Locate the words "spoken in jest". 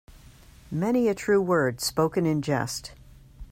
1.79-2.93